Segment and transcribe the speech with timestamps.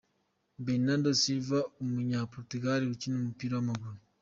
[0.65, 3.99] Bernardo Silva, umunya Portugal ukina umupira w’amaguru.